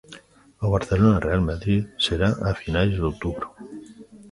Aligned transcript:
O 0.63 0.67
Barcelona 0.75 1.19
Real 1.25 1.41
Madrid 1.49 1.81
será 2.05 2.29
a 2.47 2.49
finais 2.61 2.91
de 2.95 3.01
outubro. 3.09 3.47